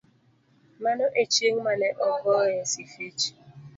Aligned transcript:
Mano 0.83 1.05
e 1.21 1.23
chieng' 1.33 1.61
mane 1.65 1.89
ogoye 2.09 2.59
Sifichi. 2.71 3.29